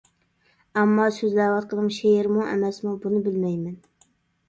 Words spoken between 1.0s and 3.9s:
سۆزلەۋاتقىنىم شېئىرمۇ ئەمەسمۇ بۇنى بىلمەيمەن.